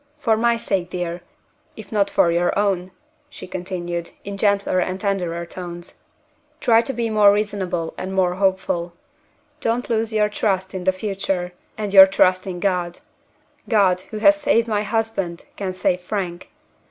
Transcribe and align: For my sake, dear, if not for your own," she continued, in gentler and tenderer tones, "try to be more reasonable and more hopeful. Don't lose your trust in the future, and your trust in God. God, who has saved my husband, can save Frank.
For 0.17 0.35
my 0.35 0.57
sake, 0.57 0.89
dear, 0.89 1.21
if 1.77 1.91
not 1.91 2.09
for 2.09 2.31
your 2.31 2.57
own," 2.57 2.89
she 3.29 3.45
continued, 3.45 4.09
in 4.23 4.35
gentler 4.35 4.79
and 4.79 4.99
tenderer 4.99 5.45
tones, 5.45 5.99
"try 6.59 6.81
to 6.81 6.91
be 6.91 7.11
more 7.11 7.31
reasonable 7.31 7.93
and 7.99 8.11
more 8.11 8.33
hopeful. 8.33 8.93
Don't 9.59 9.91
lose 9.91 10.11
your 10.11 10.27
trust 10.27 10.73
in 10.73 10.85
the 10.85 10.91
future, 10.91 11.53
and 11.77 11.93
your 11.93 12.07
trust 12.07 12.47
in 12.47 12.59
God. 12.59 12.99
God, 13.69 14.01
who 14.09 14.17
has 14.17 14.37
saved 14.41 14.67
my 14.67 14.81
husband, 14.81 15.45
can 15.55 15.71
save 15.71 16.01
Frank. 16.01 16.49